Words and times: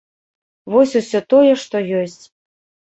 Вось 0.75 0.95
усё 1.01 1.23
тое, 1.35 1.53
што 1.67 1.87
ёсць. 2.03 2.21